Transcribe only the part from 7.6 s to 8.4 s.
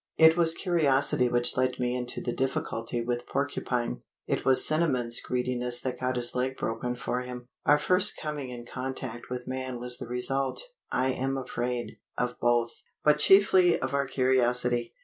Our first